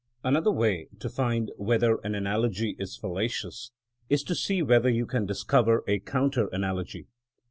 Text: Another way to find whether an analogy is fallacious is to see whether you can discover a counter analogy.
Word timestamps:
Another 0.23 0.49
way 0.51 0.87
to 0.99 1.09
find 1.11 1.51
whether 1.57 1.99
an 2.03 2.15
analogy 2.15 2.75
is 2.79 2.97
fallacious 2.97 3.69
is 4.09 4.23
to 4.23 4.33
see 4.33 4.63
whether 4.63 4.89
you 4.89 5.05
can 5.05 5.27
discover 5.27 5.83
a 5.87 5.99
counter 5.99 6.47
analogy. 6.47 7.05